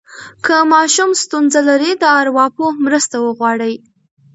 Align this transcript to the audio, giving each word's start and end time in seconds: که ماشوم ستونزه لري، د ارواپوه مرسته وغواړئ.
که 0.45 0.55
ماشوم 0.71 1.09
ستونزه 1.21 1.61
لري، 1.69 1.91
د 1.97 2.03
ارواپوه 2.21 2.69
مرسته 2.85 3.15
وغواړئ. 3.21 3.73